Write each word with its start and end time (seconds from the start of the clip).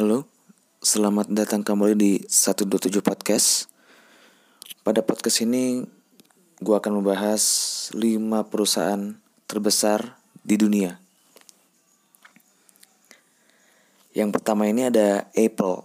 Halo, 0.00 0.24
selamat 0.80 1.28
datang 1.28 1.60
kembali 1.60 1.92
di 1.92 2.12
127 2.24 3.04
Podcast. 3.04 3.68
Pada 4.80 5.04
podcast 5.04 5.44
ini 5.44 5.84
gue 6.56 6.72
akan 6.72 7.04
membahas 7.04 7.44
5 7.92 8.00
perusahaan 8.48 9.20
terbesar 9.44 10.16
di 10.40 10.56
dunia. 10.56 10.96
Yang 14.16 14.40
pertama 14.40 14.72
ini 14.72 14.88
ada 14.88 15.28
Apple. 15.36 15.84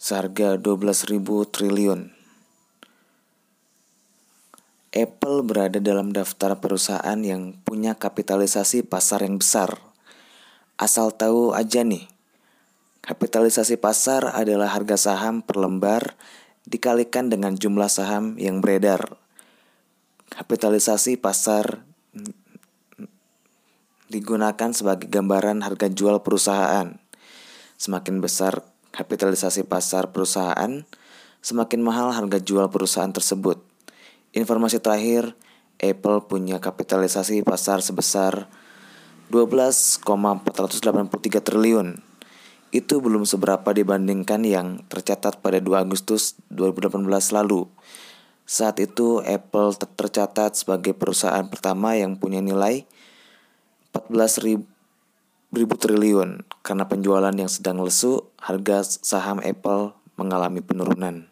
Seharga 0.00 0.56
12.000 0.56 1.20
triliun. 1.28 2.08
Apple 4.96 5.38
berada 5.44 5.76
dalam 5.76 6.08
daftar 6.08 6.56
perusahaan 6.56 7.20
yang 7.20 7.52
punya 7.68 7.92
kapitalisasi 8.00 8.80
pasar 8.88 9.28
yang 9.28 9.36
besar 9.36 9.85
Asal 10.76 11.08
tahu 11.16 11.56
aja 11.56 11.80
nih, 11.88 12.04
kapitalisasi 13.00 13.80
pasar 13.80 14.28
adalah 14.36 14.68
harga 14.68 15.00
saham 15.00 15.40
per 15.40 15.56
lembar 15.56 16.20
dikalikan 16.68 17.32
dengan 17.32 17.56
jumlah 17.56 17.88
saham 17.88 18.36
yang 18.36 18.60
beredar. 18.60 19.16
Kapitalisasi 20.28 21.16
pasar 21.16 21.80
digunakan 24.12 24.70
sebagai 24.76 25.08
gambaran 25.08 25.64
harga 25.64 25.88
jual 25.88 26.20
perusahaan. 26.20 27.00
Semakin 27.80 28.20
besar 28.20 28.60
kapitalisasi 28.92 29.64
pasar 29.64 30.12
perusahaan, 30.12 30.84
semakin 31.40 31.80
mahal 31.80 32.12
harga 32.12 32.36
jual 32.36 32.68
perusahaan 32.68 33.16
tersebut. 33.16 33.64
Informasi 34.36 34.76
terakhir, 34.84 35.32
Apple 35.80 36.24
punya 36.28 36.60
kapitalisasi 36.60 37.40
pasar 37.44 37.80
sebesar 37.80 38.48
12,483 39.28 41.42
triliun. 41.42 41.98
Itu 42.70 43.02
belum 43.02 43.26
seberapa 43.26 43.74
dibandingkan 43.74 44.46
yang 44.46 44.86
tercatat 44.86 45.42
pada 45.42 45.58
2 45.58 45.82
Agustus 45.82 46.38
2018 46.54 47.34
lalu. 47.34 47.66
Saat 48.46 48.78
itu 48.78 49.18
Apple 49.26 49.74
tercatat 49.74 50.54
sebagai 50.54 50.94
perusahaan 50.94 51.42
pertama 51.50 51.98
yang 51.98 52.14
punya 52.14 52.38
nilai 52.38 52.86
14 53.90 54.46
ribu, 54.46 54.66
ribu 55.50 55.74
triliun. 55.74 56.46
Karena 56.62 56.86
penjualan 56.86 57.34
yang 57.34 57.50
sedang 57.50 57.82
lesu, 57.82 58.22
harga 58.38 58.86
saham 58.86 59.42
Apple 59.42 59.98
mengalami 60.14 60.62
penurunan. 60.62 61.26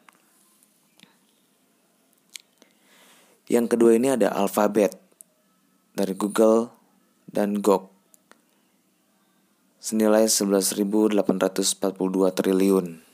Yang 3.47 3.77
kedua 3.77 3.95
ini 3.95 4.11
ada 4.11 4.35
Alphabet 4.35 4.99
dari 5.95 6.19
Google 6.19 6.74
dan 7.35 7.59
GOG 7.59 7.91
senilai 9.83 10.31
11.842 10.31 11.13
triliun. 12.33 13.05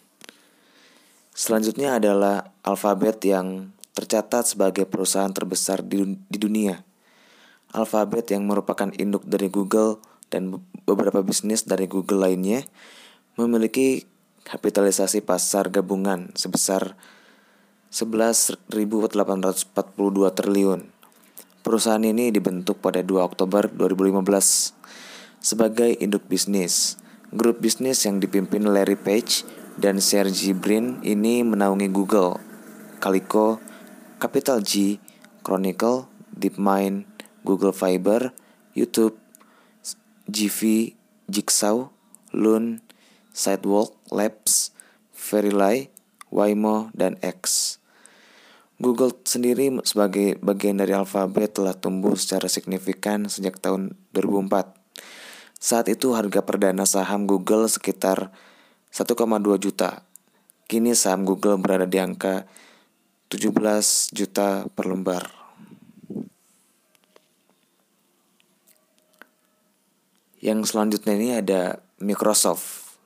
Selanjutnya 1.34 1.98
adalah 1.98 2.54
Alphabet 2.62 3.18
yang 3.26 3.72
tercatat 3.91 4.54
sebagai 4.54 4.86
perusahaan 4.86 5.32
terbesar 5.34 5.82
di, 5.82 6.14
di 6.30 6.38
dunia. 6.38 6.84
Alphabet 7.74 8.30
yang 8.30 8.46
merupakan 8.46 8.92
induk 8.94 9.26
dari 9.26 9.50
Google 9.50 9.98
dan 10.30 10.62
beberapa 10.86 11.26
bisnis 11.26 11.66
dari 11.66 11.91
Google 11.91 12.22
lainnya 12.22 12.62
memiliki 13.34 14.06
kapitalisasi 14.46 15.26
pasar 15.26 15.74
gabungan 15.74 16.30
sebesar 16.38 16.94
11.842 17.91 19.10
triliun. 20.38 21.00
Perusahaan 21.61 22.00
ini 22.00 22.33
dibentuk 22.33 22.80
pada 22.80 23.05
2 23.05 23.20
Oktober 23.20 23.69
2015 23.69 25.44
sebagai 25.44 25.92
induk 26.00 26.25
bisnis. 26.25 26.97
Grup 27.36 27.61
bisnis 27.61 28.00
yang 28.08 28.16
dipimpin 28.16 28.64
Larry 28.64 28.97
Page 28.97 29.44
dan 29.77 30.00
Sergey 30.00 30.56
Brin 30.56 31.05
ini 31.05 31.44
menaungi 31.44 31.92
Google, 31.92 32.41
Calico, 32.97 33.61
Capital 34.16 34.65
G, 34.65 34.97
Chronicle, 35.44 36.09
DeepMind, 36.32 37.04
Google 37.44 37.77
Fiber, 37.77 38.32
YouTube, 38.72 39.21
GV, 40.32 40.92
Jigsaw, 41.28 41.92
Loon, 42.32 42.81
Sidewalk 43.37 44.00
Labs, 44.09 44.72
Verily, 45.12 45.92
Waymo, 46.32 46.88
dan 46.97 47.21
X. 47.21 47.77
Google 48.80 49.12
sendiri 49.28 49.76
sebagai 49.84 50.41
bagian 50.41 50.80
dari 50.80 50.96
Alphabet 50.96 51.52
telah 51.52 51.76
tumbuh 51.76 52.16
secara 52.16 52.48
signifikan 52.48 53.28
sejak 53.28 53.60
tahun 53.60 53.92
2004. 54.16 54.72
Saat 55.60 55.92
itu 55.92 56.16
harga 56.16 56.41
perdana 56.41 56.88
saham 56.88 57.28
Google 57.28 57.68
sekitar 57.68 58.32
1,2 58.88 59.60
juta. 59.60 60.08
Kini 60.64 60.96
saham 60.96 61.28
Google 61.28 61.60
berada 61.60 61.84
di 61.84 62.00
angka 62.00 62.48
17 63.28 64.16
juta 64.16 64.64
per 64.72 64.88
lembar. 64.88 65.28
Yang 70.41 70.72
selanjutnya 70.72 71.12
ini 71.20 71.28
ada 71.36 71.84
Microsoft. 72.00 72.97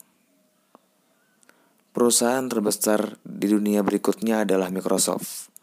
Perusahaan 1.90 2.46
terbesar 2.46 3.18
di 3.26 3.50
dunia 3.50 3.82
berikutnya 3.82 4.46
adalah 4.46 4.70
Microsoft. 4.70 5.53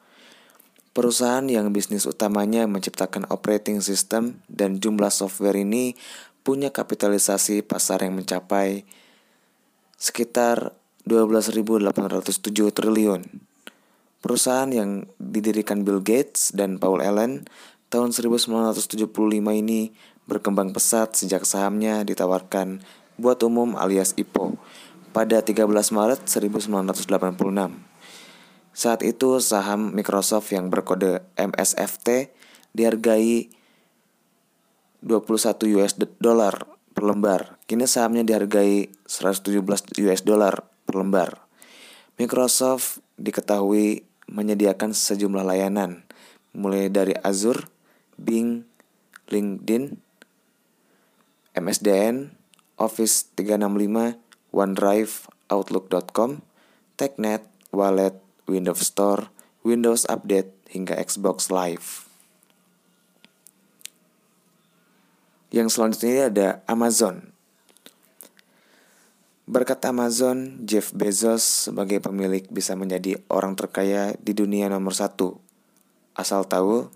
Perusahaan 0.91 1.47
yang 1.47 1.71
bisnis 1.71 2.03
utamanya 2.03 2.67
menciptakan 2.67 3.23
operating 3.31 3.79
system 3.79 4.43
dan 4.51 4.83
jumlah 4.83 5.07
software 5.07 5.55
ini 5.55 5.95
punya 6.43 6.67
kapitalisasi 6.67 7.63
pasar 7.63 8.03
yang 8.03 8.19
mencapai 8.19 8.83
sekitar 9.95 10.75
12.807 11.07 12.75
triliun. 12.75 13.23
Perusahaan 14.19 14.67
yang 14.67 15.07
didirikan 15.15 15.87
Bill 15.87 16.03
Gates 16.03 16.51
dan 16.51 16.75
Paul 16.75 16.99
Allen 16.99 17.47
tahun 17.87 18.11
1975 18.11 19.07
ini 19.55 19.95
berkembang 20.27 20.75
pesat 20.75 21.15
sejak 21.15 21.47
sahamnya 21.47 22.03
ditawarkan 22.03 22.83
buat 23.15 23.39
umum 23.47 23.79
alias 23.79 24.11
IPO 24.19 24.59
pada 25.15 25.39
13 25.39 25.65
Maret 25.71 26.27
1986. 26.27 27.90
Saat 28.71 29.03
itu 29.03 29.43
saham 29.43 29.91
Microsoft 29.91 30.51
yang 30.55 30.71
berkode 30.71 31.19
MSFT 31.35 32.31
dihargai 32.71 33.51
21 35.03 35.75
US 35.81 35.93
dollar 36.21 36.55
per 36.95 37.03
lembar. 37.03 37.59
Kini 37.67 37.89
sahamnya 37.89 38.23
dihargai 38.23 38.87
117 39.07 39.59
US 40.07 40.21
dollar 40.23 40.63
per 40.87 40.95
lembar. 40.95 41.43
Microsoft 42.15 43.03
diketahui 43.19 44.07
menyediakan 44.31 44.95
sejumlah 44.95 45.43
layanan 45.43 46.07
mulai 46.55 46.91
dari 46.91 47.15
Azure, 47.23 47.67
Bing, 48.19 48.67
LinkedIn, 49.31 49.95
MSDN, 51.55 52.35
Office 52.79 53.31
365, 53.35 54.19
OneDrive, 54.51 55.13
Outlook.com, 55.47 56.43
TechNet, 56.99 57.43
Wallet, 57.71 58.19
Windows 58.49 58.81
Store, 58.81 59.29
Windows 59.61 60.07
Update, 60.09 60.53
hingga 60.71 60.95
Xbox 61.03 61.51
Live. 61.51 62.07
Yang 65.51 65.75
selanjutnya 65.75 66.31
ada 66.31 66.47
Amazon. 66.63 67.35
Berkat 69.51 69.83
Amazon, 69.83 70.63
Jeff 70.63 70.95
Bezos 70.95 71.67
sebagai 71.67 71.99
pemilik 71.99 72.47
bisa 72.47 72.71
menjadi 72.79 73.19
orang 73.27 73.59
terkaya 73.59 74.15
di 74.23 74.31
dunia 74.31 74.71
nomor 74.71 74.95
satu. 74.95 75.43
Asal 76.15 76.47
tahu, 76.47 76.87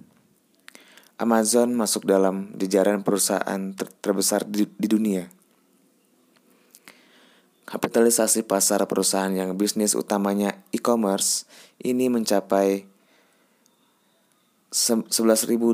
Amazon 1.19 1.75
masuk 1.75 2.07
dalam 2.07 2.55
jajaran 2.55 3.03
perusahaan 3.03 3.75
ter 3.75 3.91
terbesar 3.99 4.47
di, 4.47 4.71
di 4.71 4.87
dunia. 4.87 5.27
Kapitalisasi 7.65 8.45
pasar 8.45 8.85
perusahaan 8.85 9.33
yang 9.33 9.57
bisnis 9.57 9.97
utamanya 9.97 10.61
e-commerce 10.69 11.49
ini 11.81 12.13
mencapai 12.13 12.85
11.279 14.69 15.73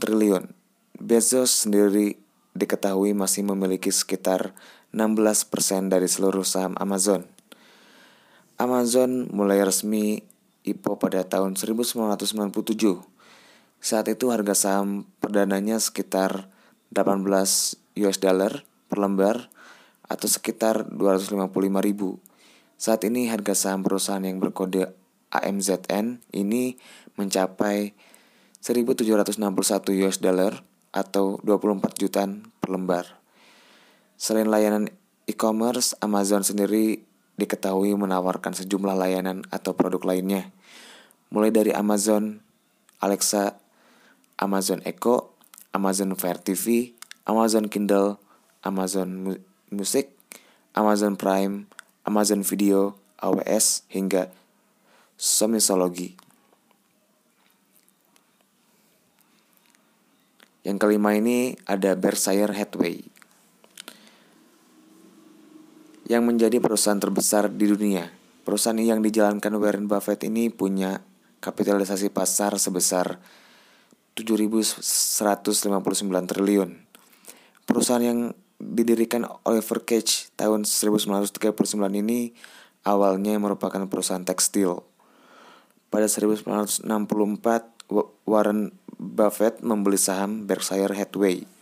triliun. 0.00 0.48
Bezos 0.96 1.68
sendiri 1.68 2.16
diketahui 2.56 3.12
masih 3.12 3.44
memiliki 3.44 3.92
sekitar 3.92 4.56
16% 4.96 5.92
dari 5.92 6.08
seluruh 6.08 6.48
saham 6.48 6.72
Amazon. 6.80 7.28
Amazon 8.56 9.28
mulai 9.28 9.60
resmi 9.60 10.24
IPO 10.64 10.96
pada 10.96 11.20
tahun 11.20 11.60
1997. 11.60 12.48
Saat 13.78 14.08
itu 14.08 14.32
harga 14.32 14.56
saham 14.56 15.04
perdananya 15.20 15.76
sekitar 15.78 16.48
18 16.96 17.28
US 18.08 18.18
dollar 18.18 18.64
per 18.88 18.98
lembar 18.98 19.52
atau 20.08 20.26
sekitar 20.26 20.88
255 20.88 21.38
ribu. 21.84 22.18
Saat 22.80 23.04
ini 23.04 23.28
harga 23.28 23.52
saham 23.54 23.84
perusahaan 23.84 24.24
yang 24.24 24.40
berkode 24.40 24.90
AMZN 25.28 26.24
ini 26.32 26.80
mencapai 27.20 27.92
1761 28.64 30.02
US 30.02 30.18
dollar 30.18 30.64
atau 30.90 31.36
24 31.44 32.00
jutaan 32.00 32.48
per 32.58 32.68
lembar. 32.72 33.06
Selain 34.18 34.48
layanan 34.48 34.90
e-commerce, 35.28 35.94
Amazon 36.02 36.42
sendiri 36.42 37.04
diketahui 37.38 37.94
menawarkan 37.94 38.56
sejumlah 38.56 38.98
layanan 38.98 39.46
atau 39.54 39.78
produk 39.78 40.02
lainnya, 40.02 40.50
mulai 41.30 41.54
dari 41.54 41.70
Amazon 41.70 42.42
Alexa, 42.98 43.62
Amazon 44.40 44.82
Echo, 44.82 45.38
Amazon 45.70 46.18
Fire 46.18 46.42
TV, 46.42 46.98
Amazon 47.28 47.70
Kindle, 47.70 48.18
Amazon 48.66 49.38
Music, 49.68 50.12
Amazon 50.72 51.16
Prime, 51.18 51.68
Amazon 52.04 52.44
Video, 52.44 52.96
AWS, 53.20 53.88
hingga 53.92 54.32
Somisologi. 55.18 56.14
Yang 60.62 60.76
kelima 60.78 61.16
ini 61.16 61.56
ada 61.64 61.96
Berkshire 61.96 62.52
Hathaway 62.52 63.00
yang 66.08 66.24
menjadi 66.24 66.56
perusahaan 66.58 66.96
terbesar 66.96 67.52
di 67.52 67.68
dunia. 67.68 68.08
Perusahaan 68.42 68.80
yang 68.80 69.04
dijalankan 69.04 69.52
Warren 69.60 69.84
Buffett 69.92 70.24
ini 70.24 70.48
punya 70.48 71.04
kapitalisasi 71.44 72.08
pasar 72.08 72.56
sebesar 72.56 73.20
7.159 74.16 74.80
triliun. 76.32 76.70
Perusahaan 77.68 78.02
yang 78.02 78.20
didirikan 78.58 79.26
Oliver 79.46 79.82
Cage 79.86 80.34
tahun 80.34 80.66
1939 80.66 81.38
ini 82.02 82.34
awalnya 82.82 83.38
merupakan 83.38 83.82
perusahaan 83.86 84.26
tekstil. 84.26 84.82
Pada 85.88 86.04
1964, 86.04 86.84
Warren 88.28 88.76
Buffett 88.98 89.64
membeli 89.64 89.96
saham 89.96 90.44
Berkshire 90.44 90.92
Hathaway 90.92 91.58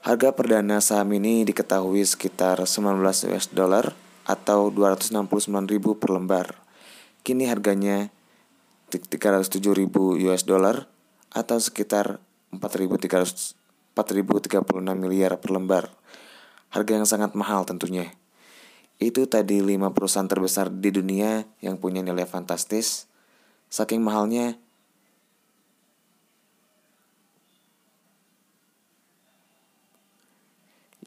Harga 0.00 0.32
perdana 0.32 0.80
saham 0.80 1.12
ini 1.12 1.44
diketahui 1.44 2.00
sekitar 2.08 2.56
19 2.56 3.04
US 3.04 3.52
dollar 3.52 3.92
atau 4.24 4.72
269 4.72 5.28
ribu 5.68 6.00
per 6.00 6.16
lembar. 6.16 6.56
Kini 7.20 7.44
harganya 7.44 8.08
307 8.88 9.60
ribu 9.76 10.16
US 10.16 10.48
dollar 10.48 10.88
atau 11.28 11.60
sekitar 11.60 12.16
4.336 13.96 14.62
miliar 14.96 15.38
per 15.38 15.50
lembar. 15.50 15.84
Harga 16.70 16.92
yang 16.94 17.06
sangat 17.08 17.34
mahal 17.34 17.66
tentunya. 17.66 18.14
Itu 19.00 19.24
tadi 19.26 19.64
5 19.64 19.90
perusahaan 19.96 20.28
terbesar 20.28 20.68
di 20.68 20.92
dunia 20.92 21.48
yang 21.64 21.80
punya 21.80 22.04
nilai 22.04 22.28
fantastis. 22.28 23.08
Saking 23.70 24.02
mahalnya, 24.04 24.60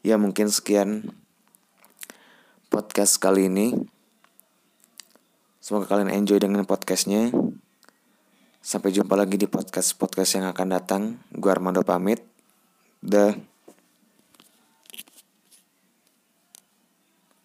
Ya 0.04 0.20
mungkin 0.20 0.52
sekian 0.52 1.16
podcast 2.68 3.16
kali 3.16 3.48
ini. 3.48 3.72
Semoga 5.64 5.88
kalian 5.88 6.12
enjoy 6.12 6.36
dengan 6.36 6.68
podcastnya. 6.68 7.32
Sampai 8.60 8.92
jumpa 8.92 9.16
lagi 9.16 9.40
di 9.40 9.48
podcast-podcast 9.48 10.36
yang 10.36 10.52
akan 10.52 10.68
datang. 10.76 11.02
Gue 11.32 11.48
Armando 11.48 11.80
pamit. 11.88 12.33
да. 13.04 13.34